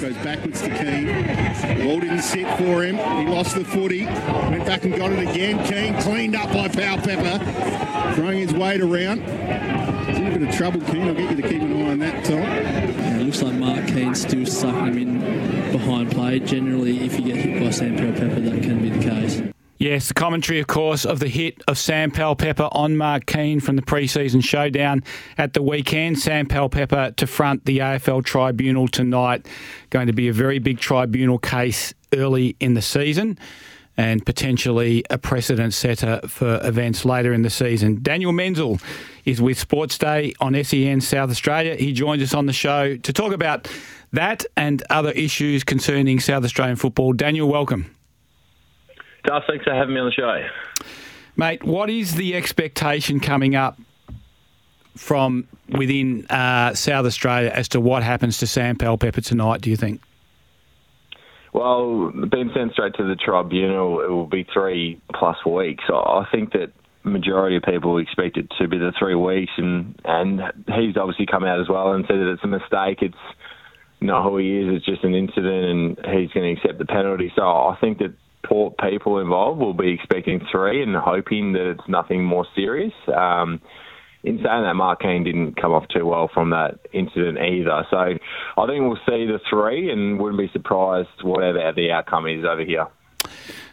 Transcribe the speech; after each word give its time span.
Goes 0.00 0.16
backwards 0.18 0.60
to 0.60 0.68
Keane. 0.68 1.06
Ball 1.86 2.00
didn't 2.00 2.20
sit 2.20 2.46
for 2.58 2.84
him. 2.84 2.96
He 2.96 3.32
lost 3.32 3.54
the 3.54 3.64
footy. 3.64 4.04
Went 4.04 4.66
back 4.66 4.84
and 4.84 4.94
got 4.94 5.10
it 5.10 5.26
again. 5.26 5.64
Keane 5.64 5.98
cleaned 6.02 6.36
up 6.36 6.52
by 6.52 6.68
Powell 6.68 6.98
Pepper. 6.98 8.14
Throwing 8.14 8.40
his 8.40 8.52
weight 8.52 8.82
around. 8.82 9.20
He's 10.06 10.18
in 10.18 10.26
a 10.26 10.38
bit 10.38 10.48
of 10.48 10.54
trouble, 10.54 10.82
Keane. 10.82 11.08
I'll 11.08 11.14
get 11.14 11.30
you 11.30 11.42
to 11.42 11.48
keep 11.48 11.62
an 11.62 11.82
eye 11.82 11.90
on 11.92 11.98
that, 12.00 12.24
Tom. 12.26 12.42
Yeah, 12.42 13.16
it 13.16 13.22
looks 13.22 13.40
like 13.40 13.54
Mark 13.54 13.86
Keane's 13.86 14.20
still 14.20 14.44
sucking 14.44 14.86
him 14.86 14.98
in 14.98 15.72
behind 15.72 16.10
play. 16.10 16.40
Generally, 16.40 16.98
if 17.04 17.18
you 17.18 17.24
get 17.24 17.36
hit 17.36 17.62
by 17.62 17.70
Sam 17.70 17.96
Pepper, 17.96 18.40
that 18.40 18.62
can 18.62 18.82
be 18.82 18.90
the 18.90 19.02
case. 19.02 19.55
Yes, 19.78 20.08
the 20.08 20.14
commentary, 20.14 20.58
of 20.58 20.66
course, 20.66 21.04
of 21.04 21.20
the 21.20 21.28
hit 21.28 21.62
of 21.68 21.76
Sam 21.76 22.10
Powell-Pepper 22.10 22.68
on 22.72 22.96
Mark 22.96 23.26
Keane 23.26 23.60
from 23.60 23.76
the 23.76 23.82
pre-season 23.82 24.40
showdown 24.40 25.04
at 25.36 25.52
the 25.52 25.62
weekend. 25.62 26.18
Sam 26.18 26.46
Powell-Pepper 26.46 27.12
to 27.16 27.26
front 27.26 27.66
the 27.66 27.78
AFL 27.78 28.24
tribunal 28.24 28.88
tonight. 28.88 29.46
Going 29.90 30.06
to 30.06 30.14
be 30.14 30.28
a 30.28 30.32
very 30.32 30.58
big 30.58 30.78
tribunal 30.78 31.38
case 31.38 31.92
early 32.14 32.56
in 32.58 32.72
the 32.72 32.80
season 32.80 33.38
and 33.98 34.24
potentially 34.24 35.04
a 35.10 35.18
precedent 35.18 35.74
setter 35.74 36.20
for 36.26 36.58
events 36.62 37.04
later 37.04 37.32
in 37.34 37.42
the 37.42 37.50
season. 37.50 38.02
Daniel 38.02 38.32
Menzel 38.32 38.78
is 39.24 39.42
with 39.42 39.58
Sports 39.58 39.98
Day 39.98 40.34
on 40.40 40.62
SEN 40.64 41.00
South 41.02 41.30
Australia. 41.30 41.76
He 41.76 41.92
joins 41.92 42.22
us 42.22 42.34
on 42.34 42.46
the 42.46 42.52
show 42.52 42.96
to 42.96 43.12
talk 43.12 43.32
about 43.32 43.68
that 44.12 44.44
and 44.56 44.82
other 44.88 45.10
issues 45.12 45.64
concerning 45.64 46.20
South 46.20 46.44
Australian 46.44 46.76
football. 46.76 47.12
Daniel, 47.12 47.48
welcome. 47.48 47.95
Duff, 49.26 49.44
thanks 49.48 49.64
for 49.64 49.74
having 49.74 49.94
me 49.94 50.00
on 50.00 50.06
the 50.06 50.12
show. 50.12 50.46
Mate, 51.36 51.62
what 51.64 51.90
is 51.90 52.14
the 52.14 52.34
expectation 52.34 53.20
coming 53.20 53.54
up 53.54 53.78
from 54.96 55.46
within 55.68 56.24
uh, 56.26 56.74
South 56.74 57.04
Australia 57.04 57.50
as 57.52 57.68
to 57.68 57.80
what 57.80 58.02
happens 58.02 58.38
to 58.38 58.46
Sam 58.46 58.76
Powell-Pepper 58.76 59.20
tonight, 59.20 59.60
do 59.60 59.68
you 59.68 59.76
think? 59.76 60.00
Well, 61.52 62.12
being 62.30 62.50
sent 62.54 62.72
straight 62.72 62.94
to 62.94 63.04
the 63.04 63.16
tribunal, 63.16 64.00
it 64.00 64.08
will 64.08 64.26
be 64.26 64.46
three 64.52 65.00
plus 65.14 65.36
weeks. 65.44 65.84
I 65.88 66.24
think 66.30 66.52
that 66.52 66.72
majority 67.02 67.56
of 67.56 67.62
people 67.62 67.98
expect 67.98 68.36
it 68.36 68.50
to 68.58 68.68
be 68.68 68.78
the 68.78 68.92
three 68.98 69.14
weeks, 69.14 69.52
and 69.56 69.98
and 70.04 70.40
he's 70.74 70.96
obviously 70.96 71.24
come 71.24 71.44
out 71.44 71.60
as 71.60 71.68
well 71.68 71.92
and 71.92 72.04
said 72.06 72.16
that 72.18 72.32
it's 72.32 72.44
a 72.44 72.48
mistake. 72.48 72.98
It's 73.00 73.16
not 74.00 74.22
who 74.24 74.36
he 74.36 74.58
is. 74.58 74.76
It's 74.76 74.84
just 74.84 75.02
an 75.04 75.14
incident, 75.14 75.98
and 75.98 76.18
he's 76.18 76.30
going 76.32 76.54
to 76.54 76.60
accept 76.60 76.78
the 76.78 76.84
penalty. 76.84 77.32
So 77.34 77.42
I 77.42 77.78
think 77.80 77.98
that 77.98 78.12
Port 78.48 78.74
people 78.78 79.18
involved 79.18 79.60
We'll 79.60 79.72
be 79.72 79.92
expecting 79.92 80.40
three 80.50 80.82
and 80.82 80.96
hoping 80.96 81.52
that 81.52 81.70
it's 81.70 81.88
nothing 81.88 82.24
more 82.24 82.46
serious. 82.54 82.92
Um, 83.14 83.60
in 84.22 84.36
saying 84.38 84.62
that, 84.62 84.74
Mark 84.74 85.00
Keane 85.00 85.22
didn't 85.22 85.60
come 85.60 85.72
off 85.72 85.86
too 85.88 86.04
well 86.04 86.28
from 86.32 86.50
that 86.50 86.80
incident 86.92 87.38
either. 87.38 87.86
So 87.90 87.96
I 87.96 88.66
think 88.66 88.82
we'll 88.82 88.98
see 89.06 89.24
the 89.24 89.38
three 89.48 89.90
and 89.90 90.18
wouldn't 90.18 90.40
be 90.40 90.50
surprised 90.52 91.22
whatever 91.22 91.72
the 91.72 91.92
outcome 91.92 92.26
is 92.26 92.44
over 92.44 92.64
here. 92.64 92.88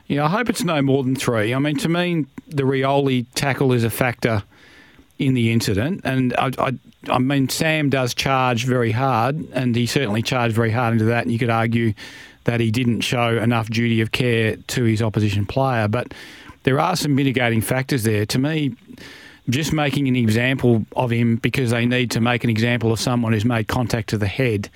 Yeah, 0.05 0.25
I 0.25 0.29
hope 0.29 0.49
it's 0.49 0.63
no 0.63 0.81
more 0.81 1.03
than 1.03 1.15
three. 1.15 1.53
I 1.53 1.59
mean, 1.59 1.77
to 1.77 1.89
me, 1.89 2.25
the 2.47 2.63
Rioli 2.63 3.25
tackle 3.33 3.73
is 3.73 3.83
a 3.83 3.89
factor 3.89 4.43
in 5.17 5.33
the 5.33 5.51
incident, 5.51 6.01
and 6.03 6.35
I, 6.37 6.51
I, 6.57 6.71
I 7.07 7.19
mean, 7.19 7.49
Sam 7.49 7.89
does 7.89 8.13
charge 8.13 8.65
very 8.65 8.91
hard, 8.91 9.47
and 9.53 9.75
he 9.75 9.85
certainly 9.85 10.21
charged 10.21 10.55
very 10.55 10.71
hard 10.71 10.93
into 10.93 11.05
that. 11.05 11.23
And 11.23 11.31
you 11.31 11.39
could 11.39 11.49
argue 11.49 11.93
that 12.45 12.59
he 12.59 12.71
didn't 12.71 13.01
show 13.01 13.37
enough 13.37 13.69
duty 13.69 14.01
of 14.01 14.11
care 14.11 14.55
to 14.55 14.83
his 14.83 15.01
opposition 15.01 15.45
player, 15.45 15.87
but 15.87 16.13
there 16.63 16.79
are 16.79 16.95
some 16.95 17.15
mitigating 17.15 17.61
factors 17.61 18.03
there. 18.03 18.25
To 18.25 18.39
me, 18.39 18.75
just 19.49 19.73
making 19.73 20.07
an 20.07 20.15
example 20.15 20.85
of 20.95 21.11
him 21.11 21.37
because 21.37 21.71
they 21.71 21.85
need 21.85 22.11
to 22.11 22.21
make 22.21 22.43
an 22.43 22.49
example 22.49 22.91
of 22.91 22.99
someone 22.99 23.33
who's 23.33 23.45
made 23.45 23.67
contact 23.67 24.09
to 24.09 24.17
the 24.17 24.27
head 24.27 24.69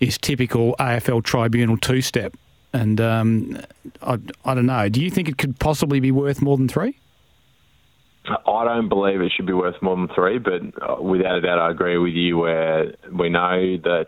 is 0.00 0.18
typical 0.18 0.76
AFL 0.78 1.22
tribunal 1.24 1.76
two 1.76 2.00
step. 2.00 2.34
And 2.72 3.00
um, 3.00 3.60
I, 4.02 4.18
I 4.44 4.54
don't 4.54 4.66
know. 4.66 4.88
Do 4.88 5.00
you 5.00 5.10
think 5.10 5.28
it 5.28 5.38
could 5.38 5.58
possibly 5.58 6.00
be 6.00 6.10
worth 6.10 6.42
more 6.42 6.56
than 6.56 6.68
three? 6.68 6.96
I 8.26 8.64
don't 8.64 8.88
believe 8.88 9.20
it 9.20 9.32
should 9.36 9.46
be 9.46 9.52
worth 9.52 9.80
more 9.82 9.96
than 9.96 10.08
three, 10.08 10.38
but 10.38 10.62
uh, 10.82 11.00
without 11.00 11.36
a 11.36 11.40
doubt, 11.42 11.58
I 11.58 11.70
agree 11.70 11.98
with 11.98 12.14
you. 12.14 12.38
Where 12.38 12.94
we 13.12 13.28
know 13.28 13.76
that 13.84 14.06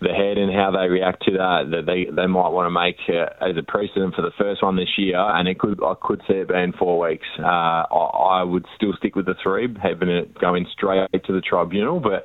the 0.00 0.12
head 0.12 0.36
and 0.36 0.52
how 0.52 0.70
they 0.70 0.88
react 0.88 1.24
to 1.24 1.32
that, 1.32 1.70
that 1.70 1.86
they 1.86 2.04
they 2.14 2.26
might 2.26 2.48
want 2.48 2.66
to 2.66 2.70
make 2.70 2.96
uh, 3.08 3.32
as 3.44 3.56
a 3.56 3.62
precedent 3.62 4.14
for 4.14 4.22
the 4.22 4.32
first 4.38 4.62
one 4.62 4.76
this 4.76 4.92
year, 4.98 5.18
and 5.18 5.48
it 5.48 5.58
could 5.58 5.82
I 5.82 5.94
could 6.00 6.20
see 6.28 6.34
it 6.34 6.48
being 6.48 6.72
four 6.78 7.08
weeks. 7.08 7.26
Uh, 7.38 7.42
I, 7.88 8.40
I 8.40 8.42
would 8.42 8.66
still 8.76 8.92
stick 8.98 9.16
with 9.16 9.26
the 9.26 9.34
three, 9.42 9.68
having 9.82 10.08
it 10.10 10.38
going 10.38 10.66
straight 10.72 11.08
to 11.12 11.32
the 11.32 11.40
tribunal, 11.40 12.00
but. 12.00 12.24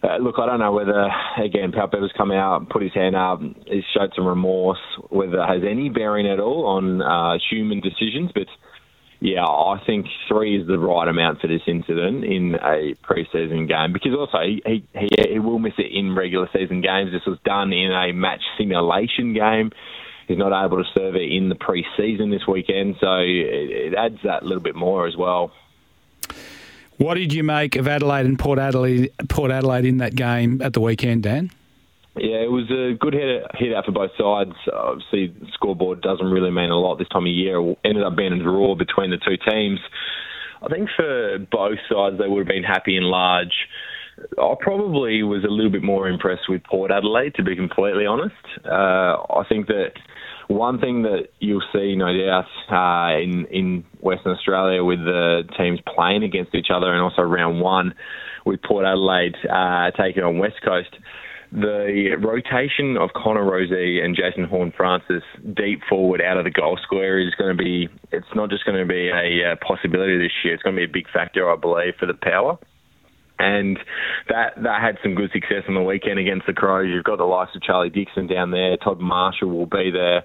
Uh, 0.00 0.16
look, 0.18 0.36
I 0.38 0.46
don't 0.46 0.60
know 0.60 0.70
whether, 0.70 1.08
again, 1.44 1.72
Powell-Pepper's 1.72 2.12
come 2.16 2.30
out, 2.30 2.70
put 2.70 2.82
his 2.82 2.94
hand 2.94 3.16
up, 3.16 3.40
he's 3.66 3.82
showed 3.92 4.12
some 4.14 4.28
remorse, 4.28 4.78
whether 5.10 5.40
it 5.40 5.46
has 5.48 5.62
any 5.68 5.88
bearing 5.88 6.28
at 6.28 6.38
all 6.38 6.66
on 6.66 7.02
uh, 7.02 7.36
human 7.50 7.80
decisions, 7.80 8.30
but 8.32 8.46
yeah, 9.20 9.44
I 9.44 9.82
think 9.84 10.06
three 10.28 10.60
is 10.60 10.66
the 10.68 10.78
right 10.78 11.08
amount 11.08 11.40
for 11.40 11.48
this 11.48 11.62
incident 11.66 12.24
in 12.24 12.54
a 12.54 12.94
preseason 13.02 13.66
game 13.66 13.92
because 13.92 14.14
also 14.14 14.38
he, 14.40 14.84
he, 14.94 15.08
he 15.28 15.38
will 15.40 15.58
miss 15.58 15.74
it 15.76 15.92
in 15.92 16.14
regular 16.14 16.48
season 16.52 16.82
games. 16.82 17.10
This 17.10 17.26
was 17.26 17.38
done 17.44 17.72
in 17.72 17.90
a 17.90 18.12
match 18.12 18.42
simulation 18.56 19.34
game. 19.34 19.72
He's 20.28 20.38
not 20.38 20.52
able 20.64 20.76
to 20.76 20.88
serve 20.96 21.16
it 21.16 21.32
in 21.32 21.48
the 21.48 21.56
preseason 21.56 22.30
this 22.30 22.46
weekend, 22.46 22.96
so 23.00 23.16
it, 23.16 23.92
it 23.92 23.94
adds 23.94 24.18
that 24.22 24.44
little 24.44 24.62
bit 24.62 24.76
more 24.76 25.08
as 25.08 25.16
well. 25.16 25.52
What 26.98 27.14
did 27.14 27.32
you 27.32 27.42
make 27.42 27.76
of 27.76 27.88
Adelaide 27.88 28.26
and 28.26 28.38
Port 28.38 28.58
Adelaide, 28.58 29.10
Port 29.28 29.50
Adelaide 29.50 29.84
in 29.84 29.98
that 29.98 30.14
game 30.14 30.60
at 30.62 30.74
the 30.74 30.80
weekend, 30.80 31.24
Dan? 31.24 31.50
Yeah, 32.20 32.42
it 32.42 32.50
was 32.50 32.70
a 32.70 32.98
good 32.98 33.14
hit, 33.14 33.44
hit 33.54 33.74
out 33.74 33.84
for 33.84 33.92
both 33.92 34.10
sides. 34.18 34.54
Obviously, 34.72 35.28
the 35.28 35.46
scoreboard 35.54 36.00
doesn't 36.02 36.26
really 36.26 36.50
mean 36.50 36.70
a 36.70 36.78
lot 36.78 36.98
this 36.98 37.08
time 37.08 37.26
of 37.26 37.32
year. 37.32 37.60
It 37.60 37.78
ended 37.84 38.04
up 38.04 38.16
being 38.16 38.32
a 38.32 38.42
draw 38.42 38.74
between 38.74 39.10
the 39.10 39.18
two 39.18 39.36
teams. 39.48 39.80
I 40.62 40.68
think 40.68 40.88
for 40.96 41.38
both 41.38 41.78
sides, 41.90 42.18
they 42.18 42.26
would 42.26 42.40
have 42.40 42.48
been 42.48 42.64
happy 42.64 42.96
and 42.96 43.06
large. 43.06 43.54
I 44.36 44.54
probably 44.58 45.22
was 45.22 45.44
a 45.44 45.52
little 45.52 45.70
bit 45.70 45.82
more 45.82 46.08
impressed 46.08 46.48
with 46.48 46.64
Port 46.64 46.90
Adelaide, 46.90 47.34
to 47.36 47.44
be 47.44 47.54
completely 47.54 48.04
honest. 48.04 48.34
Uh, 48.64 49.22
I 49.30 49.44
think 49.48 49.68
that 49.68 49.92
one 50.48 50.80
thing 50.80 51.02
that 51.02 51.28
you'll 51.38 51.62
see, 51.72 51.94
no 51.94 52.10
doubt, 52.12 52.46
uh, 52.68 53.18
in 53.20 53.46
in 53.50 53.84
Western 54.00 54.32
Australia 54.32 54.82
with 54.82 54.98
the 54.98 55.44
teams 55.56 55.78
playing 55.94 56.24
against 56.24 56.54
each 56.54 56.68
other, 56.74 56.92
and 56.92 57.00
also 57.00 57.22
round 57.22 57.60
one 57.60 57.94
with 58.44 58.60
Port 58.62 58.84
Adelaide 58.84 59.36
uh, 59.48 59.92
taking 59.92 60.24
on 60.24 60.38
West 60.38 60.56
Coast 60.64 60.90
the 61.50 62.16
rotation 62.20 62.96
of 62.96 63.10
Connor 63.14 63.44
Rozee 63.44 64.04
and 64.04 64.14
Jason 64.14 64.44
Horne-Francis 64.44 65.22
deep 65.54 65.80
forward 65.88 66.20
out 66.20 66.36
of 66.36 66.44
the 66.44 66.50
goal 66.50 66.78
square 66.82 67.18
is 67.18 67.34
going 67.36 67.56
to 67.56 67.62
be, 67.62 67.88
it's 68.12 68.26
not 68.34 68.50
just 68.50 68.64
going 68.66 68.78
to 68.78 68.86
be 68.86 69.08
a 69.08 69.52
uh, 69.52 69.56
possibility 69.66 70.18
this 70.18 70.32
year, 70.44 70.54
it's 70.54 70.62
going 70.62 70.76
to 70.76 70.80
be 70.80 70.84
a 70.84 70.92
big 70.92 71.08
factor, 71.10 71.50
I 71.50 71.56
believe, 71.56 71.94
for 71.98 72.06
the 72.06 72.14
power. 72.14 72.58
And 73.38 73.78
that 74.28 74.60
that 74.62 74.82
had 74.82 74.98
some 75.00 75.14
good 75.14 75.30
success 75.30 75.62
on 75.68 75.74
the 75.74 75.82
weekend 75.82 76.18
against 76.18 76.46
the 76.48 76.52
Crows. 76.52 76.88
You've 76.88 77.04
got 77.04 77.18
the 77.18 77.24
likes 77.24 77.54
of 77.54 77.62
Charlie 77.62 77.88
Dixon 77.88 78.26
down 78.26 78.50
there. 78.50 78.76
Todd 78.76 78.98
Marshall 78.98 79.48
will 79.48 79.66
be 79.66 79.92
there 79.92 80.24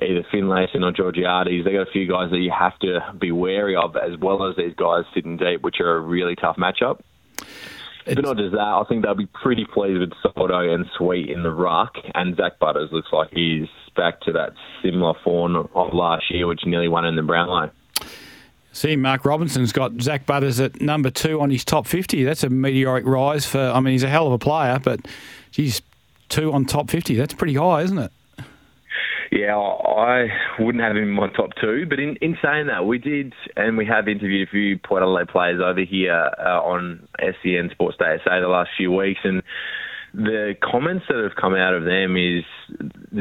either 0.00 0.24
Finlayson 0.32 0.84
or 0.84 0.92
Georgiades. 0.92 1.64
They've 1.64 1.74
got 1.74 1.88
a 1.88 1.92
few 1.92 2.08
guys 2.08 2.30
that 2.30 2.38
you 2.38 2.52
have 2.56 2.78
to 2.78 3.00
be 3.18 3.32
wary 3.32 3.74
of, 3.74 3.96
as 3.96 4.18
well 4.18 4.48
as 4.48 4.56
these 4.56 4.74
guys 4.76 5.04
sitting 5.12 5.36
deep, 5.36 5.62
which 5.62 5.80
are 5.80 5.96
a 5.96 6.00
really 6.00 6.36
tough 6.36 6.56
matchup. 6.56 7.00
But 8.04 8.22
not 8.22 8.36
just 8.36 8.52
that, 8.52 8.60
I 8.60 8.82
think 8.88 9.04
they'll 9.04 9.14
be 9.14 9.26
pretty 9.26 9.64
pleased 9.64 10.00
with 10.00 10.12
Soldo 10.22 10.72
and 10.72 10.86
Sweet 10.96 11.30
in 11.30 11.42
the 11.42 11.52
ruck, 11.52 11.94
and 12.14 12.36
Zak 12.36 12.58
Butters 12.58 12.90
looks 12.92 13.08
like 13.12 13.30
he's 13.32 13.68
back 13.96 14.20
to 14.22 14.32
that 14.32 14.52
similar 14.82 15.14
form 15.22 15.56
of 15.56 15.94
last 15.94 16.24
year, 16.30 16.46
which 16.46 16.60
nearly 16.66 16.88
won 16.88 17.04
in 17.04 17.16
the 17.16 17.22
Brownlow. 17.22 17.70
See, 18.72 18.96
Mark 18.96 19.24
Robinson's 19.24 19.72
got 19.72 20.00
Zak 20.00 20.24
Butters 20.24 20.58
at 20.58 20.80
number 20.80 21.10
two 21.10 21.40
on 21.40 21.50
his 21.50 21.64
top 21.64 21.86
50. 21.86 22.24
That's 22.24 22.42
a 22.42 22.48
meteoric 22.48 23.04
rise 23.04 23.44
for, 23.44 23.60
I 23.60 23.80
mean, 23.80 23.92
he's 23.92 24.02
a 24.02 24.08
hell 24.08 24.26
of 24.26 24.32
a 24.32 24.38
player, 24.38 24.80
but 24.82 25.00
he's 25.50 25.82
two 26.30 26.52
on 26.52 26.64
top 26.64 26.88
50. 26.88 27.14
That's 27.16 27.34
pretty 27.34 27.54
high, 27.54 27.82
isn't 27.82 27.98
it? 27.98 28.10
Yeah, 29.32 29.56
I 29.56 30.26
wouldn't 30.58 30.84
have 30.84 30.94
him 30.94 31.04
in 31.04 31.10
my 31.10 31.28
top 31.30 31.50
two. 31.58 31.86
But 31.88 31.98
in, 31.98 32.16
in 32.20 32.36
saying 32.44 32.66
that, 32.66 32.84
we 32.84 32.98
did, 32.98 33.32
and 33.56 33.78
we 33.78 33.86
have 33.86 34.06
interviewed 34.06 34.46
a 34.46 34.50
few 34.50 34.78
Port 34.78 35.02
Adelaide 35.02 35.28
players 35.28 35.58
over 35.64 35.80
here 35.80 36.30
uh, 36.38 36.60
on 36.60 37.08
SEN 37.18 37.70
Sports 37.72 37.96
Day 37.98 38.16
SA 38.22 38.40
the 38.40 38.48
last 38.48 38.68
few 38.76 38.92
weeks, 38.92 39.20
and 39.24 39.42
the 40.12 40.52
comments 40.62 41.06
that 41.08 41.16
have 41.16 41.40
come 41.40 41.54
out 41.54 41.72
of 41.72 41.84
them 41.84 42.14
is 42.14 42.44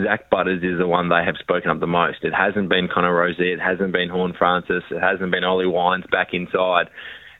Zak 0.03 0.29
Butters 0.29 0.61
is 0.61 0.77
the 0.77 0.85
one 0.85 1.07
they 1.07 1.23
have 1.23 1.35
spoken 1.39 1.71
up 1.71 1.79
the 1.79 1.87
most. 1.87 2.17
It 2.23 2.33
hasn't 2.33 2.67
been 2.67 2.89
Connor 2.93 3.13
Rozee, 3.13 3.53
it 3.53 3.61
hasn't 3.61 3.93
been 3.93 4.09
Horne-Francis, 4.09 4.83
it 4.91 4.99
hasn't 4.99 5.31
been 5.31 5.45
Ollie 5.45 5.65
Wines 5.65 6.03
back 6.11 6.33
inside. 6.33 6.87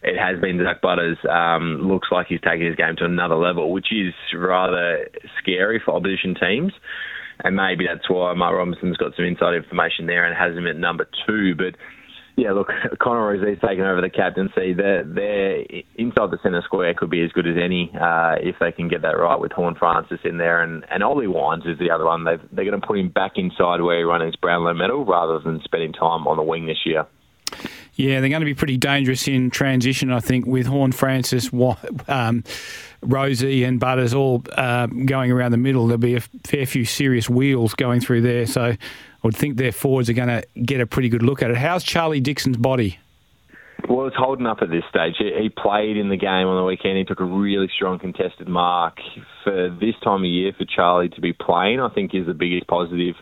It 0.01 0.17
has 0.17 0.39
been 0.39 0.63
Zak 0.63 0.81
Butters. 0.81 1.17
Um, 1.29 1.89
looks 1.91 2.07
like 2.09 2.27
he's 2.27 2.39
taking 2.39 2.67
his 2.67 2.77
game 2.77 2.95
to 3.00 3.06
another 3.06 3.35
level, 3.35 3.74
which 3.74 3.91
is 3.91 4.13
rather 4.33 5.09
scary 5.41 5.81
for 5.83 5.94
opposition 5.94 6.35
teams 6.39 6.71
and 7.43 7.55
maybe 7.55 7.85
that's 7.88 8.09
why 8.09 8.33
Mark 8.33 8.55
Robinson's 8.55 8.97
got 8.97 9.15
some 9.15 9.25
inside 9.25 9.55
information 9.55 10.07
there 10.07 10.25
and 10.25 10.35
has 10.38 10.57
him 10.57 10.67
at 10.67 10.75
number 10.75 11.07
two. 11.27 11.55
But 11.55 11.75
yeah, 12.38 12.51
look, 12.51 12.67
Connor 12.99 13.38
Rozee's 13.38 13.61
taken 13.61 13.85
over 13.85 14.01
the 14.01 14.09
captaincy. 14.09 14.73
They're, 14.73 15.03
they're 15.03 15.61
inside 15.95 16.31
the 16.31 16.39
centre 16.43 16.61
square 16.65 16.93
could 16.93 17.09
be 17.09 17.23
as 17.23 17.31
good 17.31 17.47
as 17.47 17.55
any 17.61 17.91
uh, 17.99 18.35
if 18.39 18.55
they 18.59 18.71
can 18.71 18.88
get 18.88 19.01
that 19.03 19.17
right 19.17 19.39
with 19.39 19.51
Horne-Francis 19.51 20.19
in 20.23 20.38
there. 20.38 20.61
And, 20.61 20.85
and 20.89 21.03
Ollie 21.03 21.27
Wines 21.27 21.63
is 21.65 21.77
the 21.79 21.91
other 21.91 22.05
one. 22.05 22.23
They've, 22.23 22.41
they're 22.51 22.65
going 22.65 22.79
to 22.79 22.85
put 22.85 22.99
him 22.99 23.09
back 23.09 23.33
inside 23.35 23.81
where 23.81 23.99
he 23.99 24.05
won 24.05 24.21
his 24.21 24.35
Brownlow 24.35 24.73
medal 24.73 25.05
rather 25.05 25.39
than 25.39 25.61
spending 25.63 25.93
time 25.93 26.27
on 26.27 26.38
the 26.38 26.43
wing 26.43 26.65
this 26.67 26.85
year. 26.85 27.05
Yeah, 28.01 28.19
they're 28.19 28.30
going 28.30 28.42
to 28.42 28.45
be 28.45 28.56
pretty 28.56 28.77
dangerous 28.77 29.27
in 29.27 29.51
transition, 29.51 30.12
I 30.12 30.21
think, 30.21 30.48
with 30.48 30.65
Horne-Francis, 30.65 31.53
um, 31.53 32.44
Rozee, 33.03 33.63
and 33.63 33.80
Butters 33.80 34.15
all 34.15 34.44
uh, 34.53 34.88
going 34.88 35.31
around 35.31 35.51
the 35.51 35.57
middle. 35.57 35.86
There'll 35.86 36.00
be 36.00 36.15
a 36.15 36.19
fair 36.19 36.65
few 36.65 36.83
serious 36.83 37.30
wheels 37.30 37.75
going 37.75 38.00
through 38.00 38.21
there. 38.21 38.48
So 38.48 38.63
I 38.63 38.77
would 39.21 39.36
think 39.36 39.57
their 39.57 39.71
forwards 39.71 40.09
are 40.09 40.13
going 40.13 40.30
to 40.30 40.44
get 40.63 40.81
a 40.81 40.88
pretty 40.88 41.09
good 41.09 41.21
look 41.21 41.44
at 41.44 41.51
it. 41.51 41.57
How's 41.57 41.83
Charlie 41.83 42.19
Dixon's 42.19 42.57
body? 42.57 42.98
Well, 43.88 44.07
it's 44.07 44.18
holding 44.18 44.48
up 44.48 44.63
at 44.63 44.71
this 44.71 44.83
stage. 44.89 45.18
He 45.19 45.50
played 45.50 45.95
in 45.95 46.09
the 46.09 46.18
game 46.18 46.48
on 46.48 46.57
the 46.57 46.63
weekend. 46.63 46.98
He 46.98 47.03
took 47.03 47.19
a 47.19 47.24
really 47.24 47.69
strong 47.75 48.00
contested 48.00 48.48
mark. 48.48 48.98
For 49.44 49.69
this 49.69 49.94
time 50.03 50.21
of 50.21 50.25
year, 50.25 50.53
for 50.57 50.65
Charlie 50.65 51.09
to 51.09 51.21
be 51.21 51.33
playing, 51.33 51.80
I 51.80 51.89
think 51.89 52.15
is 52.15 52.25
the 52.25 52.33
biggest 52.33 52.65
positive 52.65 53.15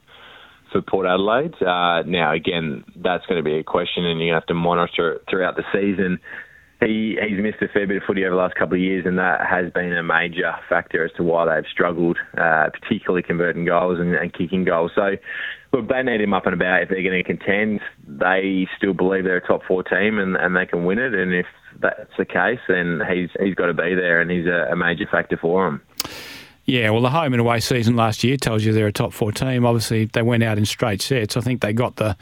for 0.71 0.81
Port 0.81 1.05
Adelaide. 1.07 1.53
Uh, 1.61 2.03
now, 2.03 2.33
again, 2.33 2.83
that's 2.95 3.25
going 3.25 3.37
to 3.37 3.43
be 3.43 3.57
a 3.57 3.63
question, 3.63 4.05
and 4.05 4.19
you're 4.19 4.29
going 4.29 4.35
to 4.35 4.41
have 4.41 4.47
to 4.47 4.53
monitor 4.53 5.13
it 5.13 5.23
throughout 5.29 5.55
the 5.55 5.63
season. 5.73 6.19
He, 6.81 7.17
he's 7.21 7.41
missed 7.41 7.61
a 7.61 7.67
fair 7.67 7.87
bit 7.87 7.97
of 7.97 8.03
footy 8.07 8.23
over 8.23 8.35
the 8.35 8.41
last 8.41 8.55
couple 8.55 8.75
of 8.75 8.81
years, 8.81 9.05
and 9.05 9.17
that 9.17 9.45
has 9.45 9.71
been 9.73 9.91
a 9.91 10.03
major 10.03 10.55
factor 10.69 11.03
as 11.03 11.11
to 11.17 11.23
why 11.23 11.43
they've 11.43 11.69
struggled, 11.69 12.17
uh, 12.37 12.69
particularly 12.71 13.21
converting 13.21 13.65
goals 13.65 13.99
and, 13.99 14.15
and 14.15 14.33
kicking 14.33 14.63
goals. 14.63 14.91
So, 14.95 15.17
look, 15.73 15.89
they 15.89 16.01
need 16.03 16.21
him 16.21 16.33
up 16.33 16.45
and 16.45 16.53
about 16.53 16.83
if 16.83 16.89
they're 16.89 17.03
going 17.03 17.21
to 17.21 17.23
contend. 17.23 17.81
They 18.07 18.65
still 18.77 18.93
believe 18.93 19.25
they're 19.25 19.37
a 19.37 19.47
top 19.47 19.63
four 19.67 19.83
team 19.83 20.19
and, 20.19 20.37
and 20.37 20.55
they 20.55 20.65
can 20.65 20.85
win 20.85 20.99
it. 20.99 21.13
And 21.13 21.33
if 21.33 21.47
that's 21.81 22.15
the 22.17 22.25
case, 22.25 22.59
then 22.69 23.01
he's 23.11 23.29
he's 23.39 23.55
got 23.55 23.67
to 23.67 23.73
be 23.73 23.93
there, 23.95 24.21
and 24.21 24.31
he's 24.31 24.47
a, 24.47 24.71
a 24.71 24.75
major 24.75 25.07
factor 25.11 25.37
for 25.37 25.65
them. 25.65 25.81
Yeah, 26.69 26.91
well, 26.91 27.01
the 27.01 27.09
home 27.09 27.33
and 27.33 27.41
away 27.41 27.61
season 27.61 27.95
last 27.95 28.23
year 28.23 28.37
tells 28.37 28.63
you 28.63 28.71
they're 28.73 28.85
a 28.85 28.91
top 28.91 29.11
four 29.11 29.31
team. 29.31 29.65
Obviously, 29.65 30.05
they 30.05 30.21
went 30.21 30.43
out 30.43 30.59
in 30.59 30.67
straight 30.67 31.01
sets. 31.01 31.35
I 31.35 31.41
think 31.41 31.61
they 31.61 31.73
got 31.73 31.95
the 31.95 32.15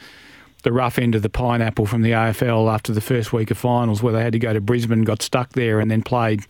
the 0.62 0.72
rough 0.72 0.98
end 0.98 1.14
of 1.14 1.20
the 1.20 1.28
pineapple 1.28 1.84
from 1.84 2.00
the 2.00 2.12
AFL 2.12 2.72
after 2.72 2.92
the 2.92 3.02
first 3.02 3.32
week 3.32 3.50
of 3.50 3.58
finals, 3.58 4.02
where 4.02 4.12
they 4.12 4.22
had 4.22 4.32
to 4.32 4.38
go 4.38 4.54
to 4.54 4.60
Brisbane, 4.60 5.04
got 5.04 5.20
stuck 5.20 5.50
there, 5.50 5.80
and 5.80 5.90
then 5.90 6.02
played 6.02 6.46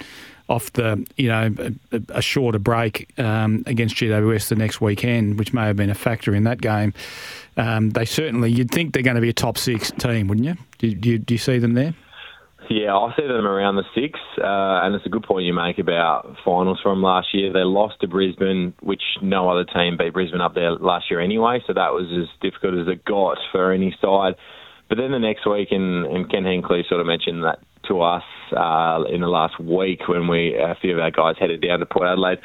off 0.48 0.72
the 0.74 1.04
you 1.16 1.28
know 1.28 1.52
a, 1.90 2.00
a 2.10 2.22
shorter 2.22 2.60
break 2.60 3.10
um, 3.18 3.64
against 3.66 3.96
GWS 3.96 4.48
the 4.48 4.54
next 4.54 4.80
weekend, 4.80 5.36
which 5.36 5.52
may 5.52 5.66
have 5.66 5.76
been 5.76 5.90
a 5.90 5.94
factor 5.94 6.36
in 6.36 6.44
that 6.44 6.60
game. 6.60 6.94
Um, 7.56 7.90
they 7.90 8.04
certainly, 8.04 8.52
you'd 8.52 8.70
think 8.70 8.94
they're 8.94 9.02
going 9.02 9.16
to 9.16 9.20
be 9.20 9.30
a 9.30 9.32
top 9.32 9.58
six 9.58 9.90
team, 9.90 10.28
wouldn't 10.28 10.46
you? 10.46 10.56
Do, 10.78 10.94
do, 10.94 11.18
do 11.18 11.34
you 11.34 11.38
see 11.38 11.58
them 11.58 11.74
there? 11.74 11.94
Yeah, 12.68 12.94
I 12.94 13.14
see 13.16 13.22
them 13.22 13.46
around 13.46 13.76
the 13.76 13.84
six, 13.94 14.18
uh, 14.36 14.82
and 14.84 14.94
it's 14.94 15.06
a 15.06 15.08
good 15.08 15.22
point 15.22 15.46
you 15.46 15.54
make 15.54 15.78
about 15.78 16.36
finals 16.44 16.80
from 16.82 17.02
last 17.02 17.28
year. 17.32 17.52
They 17.52 17.64
lost 17.64 18.00
to 18.00 18.08
Brisbane, 18.08 18.74
which 18.80 19.02
no 19.22 19.48
other 19.48 19.64
team 19.64 19.96
beat 19.96 20.12
Brisbane 20.12 20.40
up 20.40 20.54
there 20.54 20.72
last 20.72 21.06
year 21.08 21.20
anyway, 21.20 21.62
so 21.66 21.72
that 21.72 21.92
was 21.94 22.06
as 22.12 22.28
difficult 22.42 22.74
as 22.74 22.88
it 22.88 23.04
got 23.04 23.38
for 23.52 23.72
any 23.72 23.96
side. 24.02 24.34
But 24.88 24.98
then 24.98 25.12
the 25.12 25.18
next 25.18 25.48
week, 25.48 25.68
and, 25.70 26.04
and 26.04 26.30
Ken 26.30 26.42
Hinkley 26.42 26.86
sort 26.88 27.00
of 27.00 27.06
mentioned 27.06 27.44
that 27.44 27.60
to 27.88 28.02
us 28.02 28.24
uh, 28.52 29.04
in 29.08 29.20
the 29.20 29.28
last 29.28 29.60
week 29.60 30.08
when 30.08 30.28
we 30.28 30.54
a 30.56 30.74
few 30.80 30.92
of 30.92 30.98
our 30.98 31.10
guys 31.10 31.36
headed 31.38 31.62
down 31.62 31.78
to 31.78 31.86
Port 31.86 32.08
Adelaide. 32.08 32.38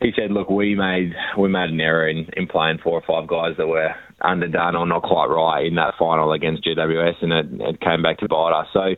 He 0.00 0.10
said, 0.16 0.32
"Look, 0.32 0.50
we 0.50 0.74
made 0.74 1.12
we 1.38 1.48
made 1.48 1.70
an 1.70 1.80
error 1.80 2.08
in, 2.08 2.26
in 2.36 2.48
playing 2.48 2.78
four 2.82 2.94
or 2.94 3.02
five 3.06 3.28
guys 3.28 3.56
that 3.58 3.68
were 3.68 3.94
underdone 4.20 4.74
or 4.74 4.86
not 4.86 5.02
quite 5.02 5.26
right 5.26 5.66
in 5.66 5.76
that 5.76 5.94
final 5.98 6.32
against 6.32 6.64
GWS, 6.64 7.22
and 7.22 7.32
it, 7.32 7.46
it 7.60 7.80
came 7.80 8.02
back 8.02 8.18
to 8.18 8.28
bite 8.28 8.58
us." 8.58 8.66
So 8.72 8.94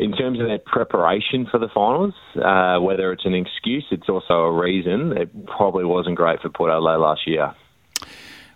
in 0.00 0.12
terms 0.12 0.40
of 0.40 0.46
their 0.46 0.58
preparation 0.58 1.46
for 1.50 1.58
the 1.58 1.68
finals, 1.68 2.14
uh, 2.42 2.78
whether 2.80 3.12
it's 3.12 3.26
an 3.26 3.34
excuse, 3.34 3.84
it's 3.90 4.08
also 4.08 4.44
a 4.44 4.50
reason. 4.50 5.16
It 5.16 5.46
probably 5.46 5.84
wasn't 5.84 6.16
great 6.16 6.40
for 6.40 6.48
Port 6.48 6.70
Adelaide 6.70 6.96
last 6.96 7.26
year. 7.26 7.54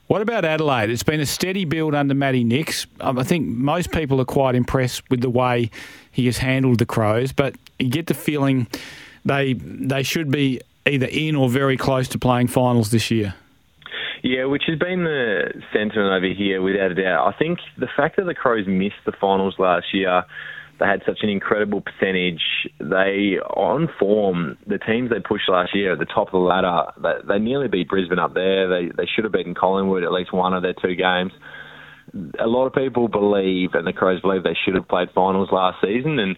What 0.07 0.23
about 0.23 0.47
Adelaide? 0.47 0.89
It's 0.89 1.03
been 1.03 1.21
a 1.21 1.27
steady 1.27 1.67
build 1.67 1.95
under 1.95 2.15
Matty 2.15 2.45
Nicks. 2.45 2.87
Um, 3.01 3.19
I 3.19 3.25
think 3.25 3.47
most 3.47 3.93
people 3.93 4.21
are 4.23 4.27
quite 4.27 4.55
impressed 4.55 5.09
with 5.11 5.21
the 5.21 5.29
way 5.29 5.71
he 6.11 6.25
has 6.27 6.39
handled 6.39 6.79
the 6.79 6.87
Crows, 6.87 7.33
but 7.33 7.57
you 7.79 7.91
get 7.91 8.07
the 8.07 8.15
feeling 8.15 8.67
they 9.25 9.53
they 9.55 10.03
should 10.03 10.31
be 10.31 10.61
either 10.87 11.07
in 11.07 11.37
or 11.37 11.49
very 11.49 11.77
close 11.77 12.09
to 12.09 12.19
playing 12.19 12.49
finals 12.49 12.91
this 12.91 13.11
year. 13.11 13.35
Yeah, 14.23 14.47
which 14.47 14.65
has 14.69 14.79
been 14.79 15.05
the 15.05 15.53
sentiment 15.73 16.13
over 16.13 16.33
here, 16.35 16.63
without 16.63 16.93
a 16.93 16.95
doubt. 16.95 17.35
I 17.35 17.39
think 17.39 17.59
the 17.77 17.89
fact 17.95 18.17
that 18.17 18.25
the 18.25 18.35
Crows 18.35 18.67
missed 18.67 19.05
the 19.05 19.13
finals 19.13 19.57
last 19.59 19.93
year 19.93 20.25
they 20.79 20.87
had 20.87 21.03
such 21.07 21.19
an 21.23 21.29
incredible 21.29 21.81
percentage. 21.81 22.43
They, 22.81 23.39
on 23.39 23.89
form, 23.99 24.59
the 24.67 24.79
teams 24.79 25.11
they 25.11 25.21
pushed 25.21 25.49
last 25.49 25.75
year 25.75 25.93
at 25.93 25.99
the 25.99 26.05
top 26.05 26.29
of 26.29 26.33
the 26.33 26.39
ladder, 26.39 26.93
they, 27.01 27.35
they 27.35 27.39
nearly 27.39 27.69
beat 27.69 27.89
Brisbane 27.89 28.19
up 28.19 28.35
there. 28.35 28.69
They, 28.69 28.93
they 28.97 29.07
should 29.07 29.25
have 29.25 29.33
beaten 29.33 29.55
Collingwood 29.55 30.05
at 30.05 30.13
least 30.13 30.33
one 30.33 30.55
of 30.55 30.63
their 30.63 30.75
two 30.75 30.95
games. 30.95 31.33
A 32.39 32.47
lot 32.47 32.67
of 32.67 32.75
people 32.75 33.09
believe, 33.09 33.75
and 33.75 33.87
the 33.87 33.93
Crows 33.93 34.21
believe, 34.21 34.43
they 34.43 34.57
should 34.65 34.75
have 34.75 34.89
played 34.89 35.09
finals 35.15 35.49
last 35.53 35.81
season. 35.81 36.19
And 36.19 36.37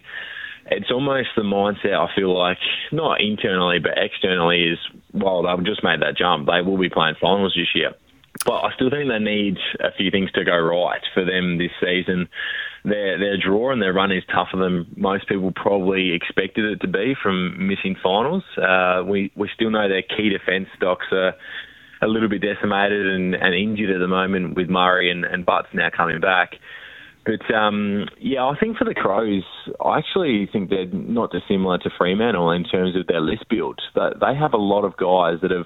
it's 0.67 0.91
almost 0.91 1.29
the 1.35 1.43
mindset 1.43 1.97
I 1.97 2.13
feel 2.15 2.37
like, 2.37 2.59
not 2.91 3.21
internally, 3.21 3.79
but 3.79 3.97
externally, 3.97 4.69
is, 4.69 4.79
well, 5.13 5.43
they've 5.43 5.65
just 5.65 5.83
made 5.83 6.01
that 6.01 6.17
jump. 6.17 6.47
They 6.47 6.61
will 6.61 6.77
be 6.77 6.89
playing 6.89 7.15
finals 7.19 7.53
this 7.55 7.73
year. 7.73 7.91
But 8.45 8.63
I 8.63 8.73
still 8.75 8.91
think 8.91 9.09
they 9.09 9.19
need 9.19 9.57
a 9.79 9.91
few 9.97 10.11
things 10.11 10.31
to 10.33 10.45
go 10.45 10.57
right 10.57 11.01
for 11.13 11.25
them 11.25 11.57
this 11.57 11.71
season 11.81 12.29
their 12.87 13.19
their 13.19 13.37
draw 13.37 13.71
and 13.71 13.81
their 13.81 13.93
run 13.93 14.11
is 14.11 14.23
tougher 14.33 14.57
than 14.57 14.87
most 14.95 15.27
people 15.27 15.51
probably 15.55 16.13
expected 16.13 16.65
it 16.65 16.81
to 16.81 16.87
be 16.87 17.15
from 17.21 17.67
missing 17.67 17.95
finals. 18.01 18.43
Uh, 18.57 19.03
we 19.05 19.31
we 19.35 19.49
still 19.53 19.69
know 19.69 19.87
their 19.87 20.01
key 20.03 20.29
defence 20.29 20.67
stocks 20.75 21.05
are 21.11 21.33
a 22.01 22.07
little 22.07 22.29
bit 22.29 22.41
decimated 22.41 23.07
and, 23.07 23.33
and 23.35 23.55
injured 23.55 23.89
at 23.89 23.99
the 23.99 24.07
moment 24.07 24.55
with 24.55 24.69
Murray 24.69 25.09
and, 25.11 25.25
and 25.25 25.45
Butts 25.45 25.67
now 25.73 25.89
coming 25.95 26.19
back. 26.19 26.51
But 27.25 27.53
um, 27.53 28.05
yeah, 28.19 28.45
I 28.45 28.57
think 28.57 28.77
for 28.77 28.85
the 28.85 28.93
Crows, 28.93 29.43
I 29.83 29.97
actually 29.97 30.47
think 30.51 30.69
they're 30.69 30.85
not 30.85 31.31
dissimilar 31.31 31.77
to 31.79 31.89
Fremantle 31.97 32.51
in 32.51 32.63
terms 32.63 32.95
of 32.95 33.07
their 33.07 33.19
list 33.19 33.49
build. 33.49 33.81
They 33.95 34.35
have 34.35 34.53
a 34.53 34.57
lot 34.57 34.85
of 34.85 34.95
guys 34.95 35.41
that 35.41 35.51
have 35.51 35.65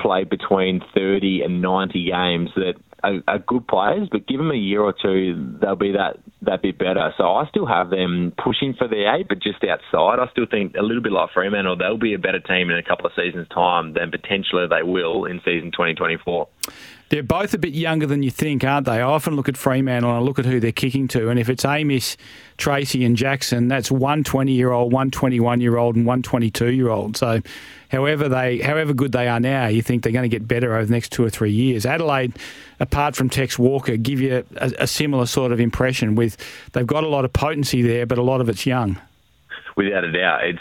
played 0.00 0.30
between 0.30 0.80
30 0.94 1.42
and 1.42 1.60
90 1.60 2.10
games 2.10 2.50
that 2.56 2.74
are, 3.06 3.22
are, 3.28 3.38
good 3.38 3.66
players, 3.68 4.08
but 4.10 4.26
give 4.26 4.38
them 4.38 4.50
a 4.50 4.56
year 4.56 4.82
or 4.82 4.92
two, 4.92 5.56
they'll 5.60 5.76
be 5.76 5.92
that, 5.92 6.18
that 6.42 6.62
bit 6.62 6.78
better. 6.78 7.12
So 7.16 7.24
I 7.24 7.48
still 7.48 7.66
have 7.66 7.90
them 7.90 8.32
pushing 8.42 8.74
for 8.74 8.88
the 8.88 9.12
eight, 9.14 9.28
but 9.28 9.40
just 9.40 9.62
outside. 9.64 10.18
I 10.18 10.28
still 10.32 10.46
think 10.50 10.74
a 10.76 10.82
little 10.82 11.02
bit 11.02 11.12
like 11.12 11.30
Fremantle, 11.32 11.76
they'll 11.76 11.98
be 11.98 12.14
a 12.14 12.18
better 12.18 12.40
team 12.40 12.70
in 12.70 12.76
a 12.76 12.82
couple 12.82 13.06
of 13.06 13.12
seasons' 13.14 13.48
time 13.48 13.94
than 13.94 14.10
potentially 14.10 14.66
they 14.68 14.82
will 14.82 15.24
in 15.24 15.40
season 15.44 15.70
2024. 15.72 16.48
They're 17.08 17.22
both 17.22 17.54
a 17.54 17.58
bit 17.58 17.72
younger 17.72 18.06
than 18.06 18.24
you 18.24 18.32
think, 18.32 18.64
aren't 18.64 18.86
they? 18.86 19.00
I 19.00 19.02
often 19.02 19.36
look 19.36 19.48
at 19.48 19.56
Fremantle 19.56 20.10
and 20.10 20.18
I 20.18 20.20
look 20.20 20.40
at 20.40 20.44
who 20.44 20.58
they're 20.58 20.72
kicking 20.72 21.06
to, 21.08 21.28
and 21.28 21.38
if 21.38 21.48
it's 21.48 21.64
Amiss, 21.64 22.16
Treacy, 22.58 23.06
and 23.06 23.16
Jackson, 23.16 23.68
that's 23.68 23.92
one 23.92 24.24
20 24.24 24.50
year 24.50 24.72
old, 24.72 24.92
one 24.92 25.12
21 25.12 25.60
year 25.60 25.76
old, 25.76 25.94
and 25.94 26.04
one 26.04 26.22
22 26.22 26.72
year 26.72 26.88
old. 26.88 27.16
So, 27.16 27.42
however 27.92 28.28
they, 28.28 28.58
however 28.58 28.92
good 28.92 29.12
they 29.12 29.28
are 29.28 29.38
now, 29.38 29.68
you 29.68 29.82
think 29.82 30.02
they're 30.02 30.12
going 30.12 30.28
to 30.28 30.36
get 30.36 30.48
better 30.48 30.74
over 30.74 30.84
the 30.84 30.92
next 30.92 31.12
two 31.12 31.24
or 31.24 31.30
three 31.30 31.52
years. 31.52 31.86
Adelaide, 31.86 32.32
apart 32.80 33.14
from 33.14 33.30
Tex 33.30 33.56
Walker, 33.56 33.96
give 33.96 34.20
you 34.20 34.44
a, 34.56 34.72
a 34.80 34.86
similar 34.88 35.26
sort 35.26 35.52
of 35.52 35.60
impression. 35.60 36.16
With 36.16 36.36
they've 36.72 36.86
got 36.86 37.04
a 37.04 37.08
lot 37.08 37.24
of 37.24 37.32
potency 37.32 37.82
there, 37.82 38.06
but 38.06 38.18
a 38.18 38.22
lot 38.22 38.40
of 38.40 38.48
it's 38.48 38.66
young. 38.66 39.00
Without 39.76 40.04
a 40.04 40.12
doubt. 40.12 40.40
It's 40.44 40.58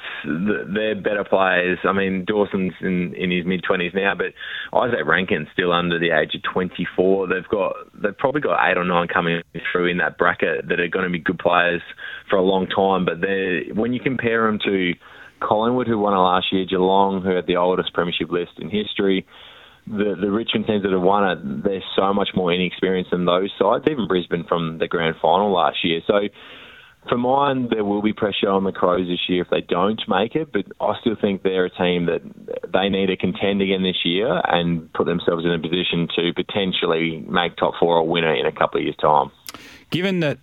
they're 0.73 0.95
better 0.95 1.23
players. 1.23 1.79
I 1.83 1.93
mean, 1.93 2.25
Dawson's 2.25 2.73
in, 2.81 3.13
in 3.15 3.31
his 3.31 3.45
mid 3.45 3.63
twenties 3.63 3.93
now, 3.95 4.13
but 4.15 4.33
Izak 4.73 5.05
Rankine's 5.05 5.47
still 5.53 5.71
under 5.71 5.99
the 5.99 6.11
age 6.11 6.35
of 6.35 6.41
twenty 6.51 6.87
four. 6.95 7.27
They've 7.27 7.47
got 7.49 7.75
they've 7.93 8.17
probably 8.17 8.41
got 8.41 8.59
eight 8.69 8.77
or 8.77 8.83
nine 8.85 9.07
coming 9.07 9.41
through 9.71 9.87
in 9.87 9.97
that 9.97 10.17
bracket 10.17 10.67
that 10.67 10.79
are 10.79 10.87
going 10.87 11.05
to 11.05 11.11
be 11.11 11.19
good 11.19 11.39
players 11.39 11.81
for 12.29 12.37
a 12.37 12.43
long 12.43 12.67
time. 12.67 13.05
But 13.05 13.19
when 13.75 13.93
you 13.93 13.99
compare 13.99 14.45
them 14.47 14.59
to 14.65 14.93
Collingwood, 15.41 15.87
who 15.87 15.97
won 15.97 16.13
it 16.13 16.17
last 16.17 16.47
year, 16.51 16.65
Geelong, 16.69 17.21
who 17.21 17.35
had 17.35 17.47
the 17.47 17.57
oldest 17.57 17.93
premiership 17.93 18.29
list 18.29 18.51
in 18.59 18.69
history 18.69 19.25
the 19.87 20.15
the 20.19 20.31
Richmond 20.31 20.65
teams 20.65 20.83
that 20.83 20.91
have 20.91 21.01
won 21.01 21.29
it, 21.29 21.63
they're 21.63 21.83
so 21.95 22.13
much 22.13 22.29
more 22.35 22.51
inexperienced 22.51 23.11
than 23.11 23.25
those 23.25 23.51
sides. 23.59 23.85
Even 23.89 24.07
Brisbane 24.07 24.43
from 24.47 24.79
the 24.79 24.87
grand 24.87 25.15
final 25.21 25.53
last 25.53 25.77
year. 25.83 26.01
So 26.07 26.21
for 27.07 27.17
mine, 27.17 27.69
there 27.69 27.83
will 27.83 28.01
be 28.01 28.13
pressure 28.13 28.49
on 28.49 28.63
the 28.63 28.71
Crows 28.71 29.07
this 29.07 29.19
year 29.27 29.41
if 29.43 29.49
they 29.49 29.61
don't 29.61 30.01
make 30.07 30.35
it, 30.35 30.51
but 30.51 30.65
I 30.79 30.99
still 31.01 31.15
think 31.19 31.43
they're 31.43 31.65
a 31.65 31.69
team 31.69 32.05
that 32.07 32.21
they 32.71 32.89
need 32.89 33.07
to 33.07 33.17
contend 33.17 33.61
again 33.61 33.83
this 33.83 34.03
year 34.03 34.41
and 34.45 34.91
put 34.93 35.05
themselves 35.05 35.45
in 35.45 35.51
a 35.51 35.59
position 35.59 36.07
to 36.15 36.33
potentially 36.33 37.23
make 37.27 37.55
top 37.57 37.75
four 37.79 37.97
or 37.97 38.07
winner 38.07 38.33
in 38.33 38.45
a 38.45 38.51
couple 38.51 38.79
of 38.79 38.83
years' 38.83 38.95
time. 38.97 39.31
Given 39.91 40.19
that 40.21 40.39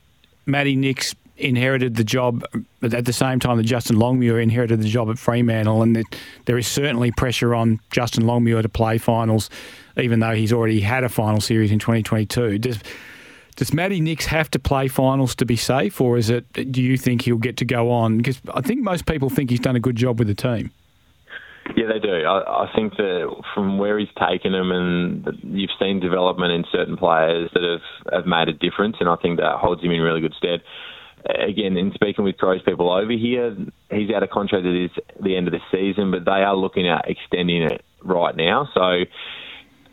Matty 0.47 0.77
Nicks 0.77 1.15
inherited 1.37 1.97
the 1.97 2.05
job 2.05 2.45
at 2.83 3.05
the 3.05 3.13
same 3.13 3.41
time 3.41 3.57
that 3.57 3.65
Justin 3.65 3.99
Longmuir 3.99 4.39
inherited 4.39 4.81
the 4.81 4.89
job 4.89 5.11
at 5.11 5.19
Fremantle, 5.19 5.83
and 5.83 5.97
that 5.97 6.05
there 6.45 6.59
is 6.59 6.67
certainly 6.67 7.11
pressure 7.11 7.55
on 7.55 7.81
Justin 7.91 8.27
Longmuir 8.27 8.63
to 8.63 8.69
play 8.69 8.99
finals, 8.99 9.51
even 9.97 10.21
though 10.21 10.35
he's 10.35 10.53
already 10.53 10.81
had 10.81 11.05
a 11.05 11.09
final 11.09 11.41
series 11.41 11.73
in 11.73 11.79
2022. 11.79 12.59
Does 12.59 12.79
does 13.57 13.73
Matty 13.73 14.01
Nicks 14.01 14.27
have 14.27 14.51
to 14.53 14.59
play 14.59 14.89
finals 14.89 15.35
to 15.37 15.45
be 15.45 15.57
safe, 15.57 16.01
or 16.01 16.19
is 16.19 16.31
it? 16.31 16.53
Do 16.53 16.83
you 16.83 16.97
think 16.97 17.23
he'll 17.23 17.37
get 17.37 17.57
to 17.59 17.65
go 17.65 17.91
on? 17.91 18.19
Because 18.19 18.41
I 18.55 18.61
think 18.61 18.83
most 18.83 19.07
people 19.07 19.31
think 19.31 19.51
he's 19.51 19.61
done 19.61 19.77
a 19.77 19.81
good 19.81 19.97
job 19.97 20.19
with 20.19 20.29
the 20.29 20.35
team. 20.35 20.71
Yeah, 21.77 21.87
they 21.87 22.01
do. 22.01 22.25
I, 22.25 22.65
I 22.65 22.73
think 22.75 22.97
that 22.97 23.43
from 23.55 23.79
where 23.79 23.99
he's 23.99 24.09
taken 24.19 24.53
them, 24.53 24.73
and 24.73 25.39
you've 25.43 25.71
seen 25.79 26.01
development 26.01 26.53
in 26.53 26.65
certain 26.73 26.97
players 26.97 27.51
that 27.55 27.63
have, 27.63 28.13
have 28.13 28.27
made 28.27 28.49
a 28.49 28.53
difference, 28.53 28.97
and 29.01 29.09
I 29.09 29.17
think 29.17 29.39
that 29.39 29.57
holds 29.57 29.83
him 29.83 29.91
in 29.91 30.01
really 30.01 30.21
good 30.21 30.35
stead 30.37 30.63
again, 31.25 31.77
in 31.77 31.93
speaking 31.95 32.25
with 32.25 32.37
Crows 32.37 32.63
people 32.63 32.91
over 32.91 33.13
here, 33.13 33.57
he's 33.91 34.11
out 34.11 34.23
of 34.23 34.31
contract 34.31 34.67
at 34.67 35.23
the 35.23 35.37
end 35.37 35.49
of 35.49 35.53
the 35.53 35.61
season, 35.71 36.11
but 36.11 36.25
they 36.25 36.43
are 36.43 36.57
looking 36.57 36.89
at 36.89 37.09
extending 37.09 37.63
it 37.63 37.85
right 38.03 38.37
now. 38.37 38.69
So 38.75 39.05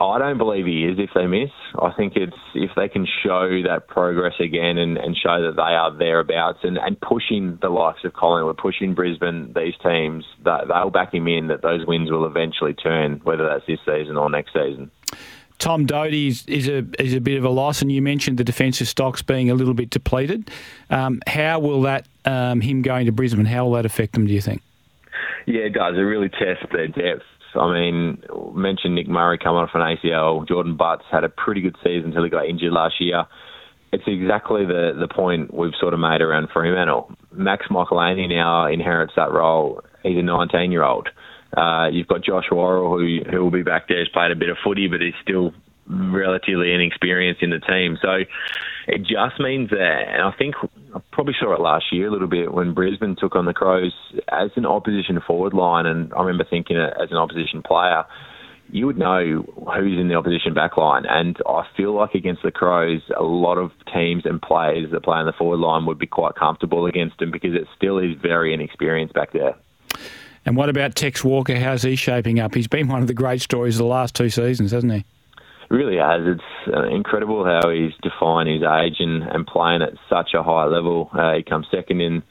I 0.02 0.18
don't 0.18 0.38
believe 0.38 0.66
he 0.66 0.86
is 0.86 0.98
if 0.98 1.10
they 1.14 1.28
miss. 1.28 1.50
I 1.78 1.92
think 1.92 2.14
it's 2.16 2.38
if 2.56 2.72
they 2.76 2.88
can 2.88 3.06
show 3.22 3.62
that 3.64 3.88
progress 3.88 4.36
again 4.40 4.78
and, 4.78 4.98
and 4.98 5.16
show 5.16 5.42
that 5.42 5.58
they 5.58 5.62
are 5.62 5.96
thereabouts 5.96 6.60
and, 6.64 6.78
and 6.78 7.00
pushing 7.02 7.60
the 7.62 7.70
likes 7.70 8.06
of 8.06 8.14
Collingwood, 8.14 8.58
pushing 8.58 8.94
Brisbane, 8.94 9.52
these 9.54 9.74
teams, 9.84 10.24
that 10.46 10.70
they'll 10.70 10.90
back 10.90 11.14
him 11.14 11.28
in 11.28 11.48
that 11.48 11.62
those 11.62 11.86
wins 11.86 12.10
will 12.10 12.26
eventually 12.26 12.74
turn, 12.74 13.20
whether 13.24 13.46
that's 13.46 13.66
this 13.68 13.80
season 13.86 14.16
or 14.16 14.30
next 14.30 14.54
season. 14.54 14.90
Tom 15.58 15.86
Doedee 15.86 16.30
is, 16.30 16.46
is 16.48 16.70
a 16.70 16.86
is 16.98 17.14
a 17.14 17.20
bit 17.20 17.38
of 17.38 17.44
a 17.44 17.50
loss, 17.50 17.82
and 17.82 17.92
you 17.92 18.02
mentioned 18.02 18.38
the 18.38 18.46
defensive 18.46 18.88
stocks 18.88 19.22
being 19.22 19.52
a 19.52 19.54
little 19.54 19.74
bit 19.74 19.90
depleted. 19.90 20.50
Um, 20.90 21.22
how 21.28 21.60
will 21.60 21.82
that 21.82 22.08
um, 22.24 22.62
him 22.62 22.82
going 22.82 23.06
to 23.08 23.12
Brisbane? 23.12 23.46
How 23.46 23.66
will 23.66 23.74
that 23.74 23.86
affect 23.86 24.14
them? 24.14 24.26
Do 24.26 24.34
you 24.34 24.40
think? 24.40 24.62
Yeah, 25.46 25.64
it 25.64 25.74
does. 25.74 25.96
It 25.96 26.02
really 26.02 26.30
tests 26.30 26.66
their 26.72 26.88
depth. 26.88 27.24
I 27.56 27.74
mean, 27.74 28.24
mentioned 28.54 28.96
Nick 28.96 29.08
Murray 29.08 29.38
coming 29.38 29.62
off 29.62 29.70
an 29.74 29.82
ACL. 29.82 30.48
Jordon 30.48 30.78
Butts 30.78 31.04
had 31.12 31.24
a 31.24 31.30
pretty 31.30 31.62
good 31.62 31.76
season 31.84 32.10
until 32.10 32.24
he 32.24 32.30
got 32.30 32.48
injured 32.48 32.72
last 32.72 32.96
year. 33.00 33.26
It's 33.92 34.04
exactly 34.06 34.66
the 34.66 34.92
the 35.00 35.08
point 35.08 35.54
we've 35.54 35.74
sort 35.80 35.94
of 35.94 36.00
made 36.00 36.22
around 36.22 36.50
Fremantle. 36.54 37.12
Max 37.32 37.66
Michalanney 37.72 38.30
now 38.30 38.68
inherits 38.68 39.14
that 39.16 39.32
role. 39.32 39.82
He's 40.04 40.18
a 40.18 40.22
19 40.22 40.72
year 40.72 40.84
old. 40.84 41.10
Uh, 41.56 41.88
you've 41.92 42.08
got 42.08 42.24
Josh 42.24 42.46
Worrell, 42.52 42.98
who 43.00 43.20
who 43.30 43.44
will 43.44 43.52
be 43.52 43.64
back 43.64 43.88
there, 43.88 44.00
He's 44.00 44.10
played 44.10 44.32
a 44.32 44.36
bit 44.36 44.50
of 44.50 44.58
footy, 44.64 44.88
but 44.88 45.02
he's 45.02 45.16
still 45.24 45.54
relatively 45.90 46.74
inexperienced 46.74 47.42
in 47.42 47.50
the 47.50 47.60
team. 47.60 47.98
So 48.02 48.24
it 48.88 49.00
just 49.00 49.40
means 49.40 49.72
that, 49.72 50.06
and 50.08 50.22
I 50.22 50.32
think 50.38 50.56
I 50.96 51.00
probably 51.12 51.36
saw 51.40 51.54
it 51.54 51.60
last 51.60 51.86
year 51.92 52.08
a 52.08 52.12
little 52.12 52.28
bit 52.28 52.54
when 52.54 52.74
Brisbane 52.74 53.16
took 53.20 53.36
on 53.36 53.46
the 53.46 53.54
Crows 53.54 53.94
as 54.30 54.52
an 54.56 54.66
opposition 54.66 55.20
forward 55.26 55.54
line, 55.54 55.86
and 55.86 56.14
I 56.14 56.22
remember 56.22 56.46
thinking 56.50 56.78
as 56.78 57.12
an 57.12 57.18
opposition 57.18 57.64
player, 57.64 58.06
you 58.72 58.86
would 58.86 58.98
know 58.98 59.44
who's 59.76 60.00
in 60.00 60.10
the 60.10 60.16
opposition 60.16 60.54
back 60.54 60.78
line. 60.78 61.06
And 61.08 61.38
I 61.48 61.64
feel 61.76 61.94
like 61.94 62.14
against 62.14 62.44
the 62.44 62.52
Crows, 62.52 63.02
a 63.18 63.24
lot 63.24 63.58
of 63.58 63.72
teams 63.92 64.26
and 64.26 64.40
players 64.40 64.92
that 64.92 65.02
play 65.02 65.18
on 65.18 65.26
the 65.26 65.34
forward 65.34 65.58
line 65.58 65.88
would 65.88 65.98
be 65.98 66.06
quite 66.06 66.36
comfortable 66.36 66.86
against 66.86 67.18
them 67.18 67.32
because 67.32 67.56
it 67.56 67.68
still 67.76 67.98
is 67.98 68.16
very 68.22 68.54
inexperienced 68.54 69.16
back 69.16 69.32
there. 69.34 69.56
And 70.46 70.56
what 70.56 70.70
about 70.70 70.96
Tex 70.96 71.24
Walker? 71.24 71.60
How's 71.60 71.82
he 71.82 71.96
shaping 71.96 72.40
up? 72.40 72.54
He's 72.54 72.68
been 72.68 72.88
one 72.88 73.02
of 73.02 73.08
the 73.08 73.14
great 73.14 73.42
stories 73.42 73.76
of 73.76 73.80
the 73.80 73.86
last 73.90 74.16
two 74.16 74.30
seasons, 74.30 74.72
hasn't 74.72 74.94
he? 74.94 75.06
Really 75.70 75.98
has. 75.98 76.22
It's 76.26 76.74
uh, 76.74 76.88
incredible 76.88 77.46
how 77.46 77.70
he's 77.70 77.94
defined 78.02 78.50
his 78.50 78.64
age 78.64 78.98
and, 79.00 79.24
and 79.24 79.46
playing 79.46 79.82
at 79.82 79.94
such 80.10 80.34
a 80.34 80.44
high 80.44 80.66
level. 80.66 81.10
Uh, 81.14 81.34
he 81.34 81.44
comes 81.44 81.68
second 81.72 82.02
in 82.02 82.24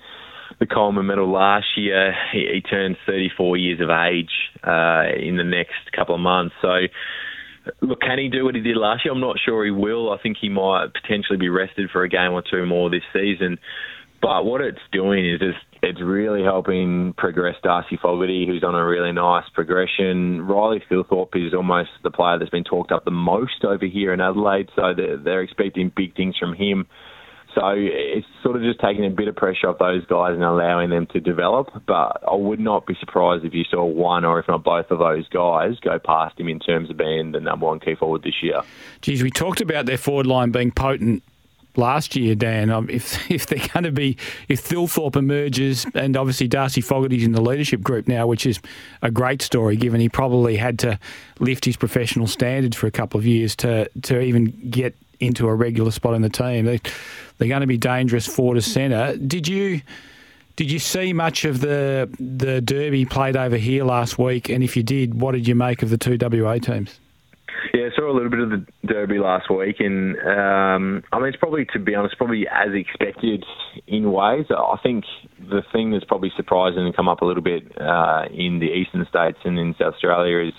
the 0.59 0.67
Coleman 0.67 1.07
Medal 1.07 1.31
last 1.31 1.67
year. 1.77 2.15
He, 2.33 2.49
he 2.55 2.61
turns 2.61 2.97
34 3.07 3.57
years 3.57 3.81
of 3.81 3.91
age 3.91 4.31
uh, 4.65 5.05
in 5.17 5.37
the 5.37 5.45
next 5.45 5.93
couple 5.95 6.15
of 6.15 6.21
months. 6.21 6.55
So, 6.61 6.79
look, 7.81 8.01
can 8.01 8.19
he 8.19 8.29
do 8.29 8.45
what 8.45 8.55
he 8.55 8.61
did 8.61 8.77
last 8.77 9.05
year? 9.05 9.15
I'm 9.15 9.21
not 9.21 9.39
sure 9.39 9.65
he 9.65 9.71
will. 9.71 10.13
I 10.13 10.19
think 10.19 10.37
he 10.41 10.49
might 10.49 10.89
potentially 10.93 11.39
be 11.39 11.49
rested 11.49 11.91
for 11.91 12.03
a 12.03 12.09
game 12.09 12.33
or 12.33 12.43
two 12.43 12.67
more 12.67 12.91
this 12.91 13.03
season. 13.13 13.59
But 14.21 14.45
what 14.45 14.61
it's 14.61 14.79
doing 14.91 15.25
is 15.25 15.39
just 15.39 15.59
it's 15.83 16.01
really 16.01 16.43
helping 16.43 17.15
progress 17.17 17.55
Darcy 17.63 17.99
Fogarty, 18.01 18.47
who's 18.47 18.65
on 18.65 18.75
a 18.75 18.85
really 18.85 19.13
nice 19.13 19.49
progression. 19.55 20.43
Riley 20.43 20.83
Thilthorpe 20.91 21.37
is 21.37 21.55
almost 21.55 21.91
the 22.03 22.11
player 22.11 22.39
that's 22.39 22.51
been 22.51 22.65
talked 22.65 22.93
up 22.93 23.05
the 23.05 23.11
most 23.11 23.65
over 23.65 23.87
here 23.87 24.13
in 24.13 24.21
Adelaide, 24.21 24.71
so 24.75 24.93
they're, 24.97 25.17
they're 25.17 25.43
expecting 25.43 25.93
big 25.95 26.17
things 26.17 26.37
from 26.37 26.55
him. 26.55 26.87
So 27.55 27.75
it's 27.77 28.27
sort 28.43 28.57
of 28.57 28.63
just 28.63 28.79
taking 28.81 29.07
a 29.07 29.11
bit 29.11 29.27
of 29.27 29.35
pressure 29.35 29.69
off 29.69 29.79
those 29.79 30.05
guys 30.07 30.35
and 30.35 30.45
allowing 30.45 30.91
them 30.91 31.07
to 31.13 31.21
develop. 31.21 31.69
But 31.87 32.23
I 32.31 32.35
would 32.35 32.61
not 32.61 32.87
be 32.87 32.95
surprised 33.01 33.45
if 33.45 33.55
you 33.55 33.65
saw 33.65 33.85
one 33.85 34.25
or 34.25 34.39
if 34.39 34.47
not 34.49 34.63
both 34.63 34.91
of 34.91 34.99
those 34.99 35.29
guys 35.29 35.79
go 35.81 35.99
past 35.99 36.39
him 36.39 36.49
in 36.49 36.61
terms 36.61 36.91
of 36.91 36.97
being 36.97 37.33
the 37.33 37.41
number 37.41 37.67
one 37.67 37.81
key 37.81 37.95
forward 37.95 38.23
this 38.23 38.43
year. 38.43 38.61
Geez, 39.01 39.23
we 39.23 39.31
talked 39.31 39.61
about 39.61 39.87
their 39.87 39.97
forward 39.97 40.27
line 40.27 40.51
being 40.51 40.71
potent 40.71 41.23
last 41.79 42.17
year, 42.17 42.35
Dan. 42.35 42.71
Um, 42.71 42.89
if 42.91 43.31
if 43.31 43.47
they're 43.47 43.67
going 43.73 43.85
to 43.85 43.93
be, 43.93 44.17
if 44.49 44.67
Thilthorpe 44.67 45.17
emerges, 45.17 45.87
and 45.95 46.17
obviously 46.17 46.49
Darcy 46.49 46.81
Fogarty's 46.81 47.25
in 47.25 47.33
the 47.33 47.41
leadership 47.41 47.81
group 47.81 48.09
now, 48.09 48.27
which 48.27 48.45
is 48.45 48.61
a 49.03 49.11
great 49.11 49.41
story, 49.41 49.77
given 49.77 50.01
he 50.01 50.09
probably 50.09 50.57
had 50.57 50.79
to 50.81 50.99
lift 51.39 51.65
his 51.65 51.77
professional 51.77 52.27
standards 52.27 52.77
for 52.77 52.87
a 52.87 52.91
couple 52.91 53.19
of 53.19 53.27
years 53.27 53.57
to 53.57 53.89
to 54.03 54.21
even 54.21 54.47
get 54.71 54.95
into 55.21 55.49
a 55.49 55.55
regular 55.55 55.91
spot 55.91 56.15
in 56.15 56.23
the 56.23 56.29
team. 56.29 56.65
They, 56.65 56.81
they're 57.39 57.49
going 57.49 57.61
to 57.61 57.67
be 57.67 57.79
dangerous 57.79 58.27
forward 58.27 58.57
to 58.57 58.63
centre. 58.63 59.17
Did 59.17 59.49
you? 59.49 59.81
Did 60.57 60.73
you 60.73 60.81
see 60.81 61.13
much 61.13 61.45
of 61.45 61.61
the 61.61 62.11
the 62.19 62.61
derby 62.61 63.05
played 63.05 63.37
over 63.37 63.57
here 63.57 63.85
last 63.85 64.19
week? 64.19 64.49
And 64.49 64.65
if 64.65 64.77
you 64.77 64.83
did, 64.83 65.15
what 65.21 65.33
did 65.33 65.47
you 65.47 65.55
make 65.55 65.85
of 65.85 65.91
the 65.91 65.99
two 65.99 66.19
WA 66.21 66.59
teams? 66.59 66.99
Yeah, 67.75 67.89
saw 67.97 68.11
a 68.11 68.15
little 68.15 68.31
bit 68.31 68.41
of 68.41 68.51
the 68.51 68.67
Derby 68.87 69.19
last 69.19 69.51
week, 69.51 69.77
and 69.81 70.17
um, 70.19 71.03
I 71.13 71.19
mean, 71.19 71.29
it's 71.29 71.37
probably, 71.37 71.67
to 71.73 71.79
be 71.79 71.95
honest, 71.95 72.17
probably 72.17 72.47
as 72.47 72.69
expected 72.75 73.45
in 73.87 74.13
ways. 74.13 74.47
I 74.51 74.77
think 74.83 75.05
the 75.41 75.63
thing 75.73 75.91
that's 75.91 76.05
probably 76.05 76.33
surprising 76.37 76.87
and 76.87 76.95
come 76.95 77.09
up 77.09 77.21
a 77.21 77.25
little 77.25 77.43
bit 77.43 77.65
uh, 77.81 78.25
in 78.33 78.61
the 78.61 78.67
eastern 78.67 79.07
states 79.09 79.39
and 79.45 79.59
in 79.59 79.75
South 79.79 79.95
Australia 79.95 80.49
is 80.49 80.55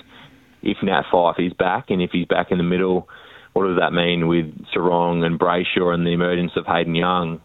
if 0.62 0.77
Nat 0.84 1.03
Fyfe 1.12 1.39
is 1.39 1.53
back, 1.53 1.86
and 1.89 2.01
if 2.01 2.12
he's 2.12 2.27
back 2.27 2.48
in 2.51 2.58
the 2.58 2.63
middle, 2.63 3.08
what 3.53 3.68
does 3.68 3.77
that 3.79 3.94
mean 3.94 4.27
with 4.27 4.46
Serong 4.75 5.25
and 5.25 5.39
Brayshaw 5.39 5.94
and 5.94 6.06
the 6.06 6.12
emergence 6.12 6.51
of 6.56 6.65
Hayden 6.65 6.96
Young? 6.96 7.41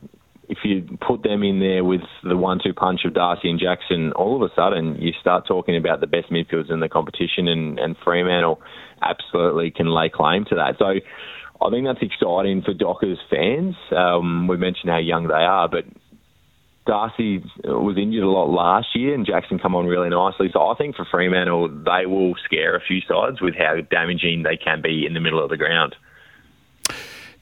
If 0.49 0.59
you 0.65 0.99
put 1.01 1.23
them 1.23 1.43
in 1.43 1.61
there 1.61 1.85
with 1.85 2.03
the 2.23 2.37
one-two 2.37 2.75
punch 2.75 3.05
of 3.05 3.15
Darcy 3.15 3.51
and 3.51 3.59
Jackson, 3.59 4.13
all 4.13 4.37
of 4.37 4.51
a 4.51 4.55
sudden 4.55 4.97
you 5.01 5.13
start 5.21 5.47
talking 5.47 5.77
about 5.77 6.01
the 6.01 6.07
best 6.07 6.31
midfielders 6.31 6.71
in 6.71 6.81
the 6.81 6.89
competition, 6.89 7.49
and, 7.49 7.79
and 7.79 7.97
Fremantle 8.05 8.61
absolutely 9.03 9.71
can 9.71 9.89
lay 9.89 10.09
claim 10.09 10.45
to 10.47 10.57
that. 10.57 10.77
So 10.79 10.87
I 10.87 11.71
think 11.71 11.87
that's 11.87 12.03
exciting 12.03 12.63
for 12.63 12.75
Dockers 12.75 13.19
fans. 13.31 13.75
Um, 13.91 14.49
we 14.49 14.57
mentioned 14.57 14.91
how 14.91 14.99
young 14.99 15.29
they 15.29 15.35
are, 15.35 15.69
but 15.69 15.85
Darcy 16.87 17.43
was 17.65 17.97
injured 17.97 18.25
a 18.25 18.31
lot 18.31 18.51
last 18.51 18.89
year, 18.95 19.15
and 19.15 19.25
Jackson 19.25 19.59
come 19.59 19.75
on 19.75 19.87
really 19.87 20.11
nicely. 20.11 20.51
So 20.53 20.69
I 20.69 20.75
think 20.77 20.97
for 20.97 21.07
Fremantle, 21.11 21.69
they 21.69 22.05
will 22.05 22.35
scare 22.45 22.77
a 22.77 22.81
few 22.81 23.01
sides 23.09 23.41
with 23.41 23.55
how 23.55 23.81
damaging 23.91 24.43
they 24.43 24.59
can 24.59 24.83
be 24.83 25.07
in 25.07 25.15
the 25.15 25.21
middle 25.21 25.43
of 25.43 25.49
the 25.49 25.57
ground. 25.57 25.97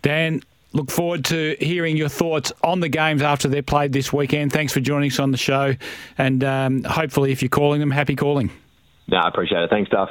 Dan, 0.03 0.43
Look 0.75 0.91
forward 0.91 1.25
to 1.27 1.57
hearing 1.61 1.97
your 1.97 2.09
thoughts 2.09 2.53
on 2.65 2.81
the 2.81 2.89
games 2.89 3.23
after 3.23 3.49
they're 3.49 3.63
played 3.63 3.93
this 3.93 4.13
weekend. 4.13 4.53
Thanks 4.53 4.73
for 4.73 4.81
joining 4.81 5.11
us 5.11 5.19
on 5.19 5.31
the 5.31 5.37
show. 5.37 5.75
And 6.17 6.43
um, 6.43 6.85
hopefully, 6.85 7.31
if 7.33 7.43
you're 7.43 7.49
calling 7.51 7.81
them, 7.81 7.91
happy 7.91 8.17
calling. 8.17 8.51
No, 9.09 9.19
I 9.19 9.29
appreciate 9.29 9.63
it. 9.63 9.71
Thanks, 9.71 9.91
Duff. 9.91 10.09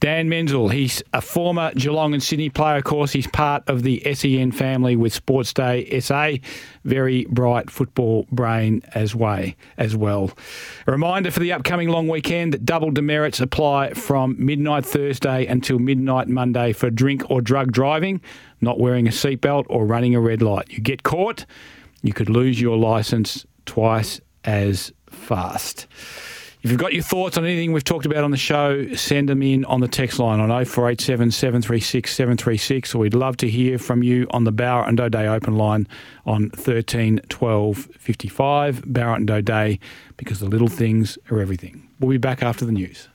Dan 0.00 0.28
Menzel, 0.28 0.68
he's 0.68 1.02
a 1.12 1.20
former 1.20 1.72
Geelong 1.74 2.14
and 2.14 2.22
Sydney 2.22 2.50
player. 2.50 2.76
Of 2.76 2.84
course, 2.84 3.12
he's 3.12 3.26
part 3.26 3.68
of 3.68 3.82
the 3.82 4.00
SEN 4.14 4.52
family 4.52 4.94
with 4.94 5.12
Sports 5.12 5.52
Day 5.52 5.98
SA. 5.98 6.34
Very 6.84 7.24
bright 7.24 7.68
football 7.68 8.24
brain 8.30 8.82
as 8.94 9.16
way 9.16 9.56
as 9.76 9.96
well. 9.96 10.30
A 10.86 10.92
reminder 10.92 11.32
for 11.32 11.40
the 11.40 11.52
upcoming 11.52 11.88
long 11.88 12.06
weekend 12.06 12.64
double 12.64 12.92
demerits 12.92 13.40
apply 13.40 13.94
from 13.94 14.36
midnight 14.38 14.86
Thursday 14.86 15.46
until 15.46 15.80
midnight 15.80 16.28
Monday 16.28 16.72
for 16.72 16.90
drink 16.90 17.28
or 17.28 17.40
drug 17.40 17.72
driving, 17.72 18.20
not 18.60 18.78
wearing 18.78 19.08
a 19.08 19.12
seatbelt 19.12 19.64
or 19.68 19.84
running 19.84 20.14
a 20.14 20.20
red 20.20 20.42
light. 20.42 20.68
You 20.70 20.78
get 20.78 21.02
caught, 21.02 21.44
you 22.02 22.12
could 22.12 22.30
lose 22.30 22.60
your 22.60 22.76
licence 22.76 23.44
twice 23.66 24.20
as 24.44 24.92
fast. 25.06 25.88
If 26.68 26.72
you've 26.72 26.80
got 26.80 26.92
your 26.92 27.02
thoughts 27.02 27.38
on 27.38 27.46
anything 27.46 27.72
we've 27.72 27.82
talked 27.82 28.04
about 28.04 28.24
on 28.24 28.30
the 28.30 28.36
show, 28.36 28.92
send 28.92 29.30
them 29.30 29.42
in 29.42 29.64
on 29.64 29.80
the 29.80 29.88
text 29.88 30.18
line 30.18 30.38
on 30.38 30.50
0487 30.50 31.30
736 31.30 32.14
736, 32.14 32.94
or 32.94 32.98
we'd 32.98 33.14
love 33.14 33.38
to 33.38 33.48
hear 33.48 33.78
from 33.78 34.02
you 34.02 34.26
on 34.32 34.44
the 34.44 34.52
Bauer 34.52 34.86
and 34.86 35.00
O'Day 35.00 35.26
open 35.26 35.56
line 35.56 35.88
on 36.26 36.50
13 36.50 37.20
12 37.30 37.78
55. 37.98 38.92
Bauer 38.92 39.14
and 39.14 39.30
O'Day, 39.30 39.80
because 40.18 40.40
the 40.40 40.46
little 40.46 40.68
things 40.68 41.16
are 41.30 41.40
everything. 41.40 41.88
We'll 42.00 42.10
be 42.10 42.18
back 42.18 42.42
after 42.42 42.66
the 42.66 42.72
news. 42.72 43.08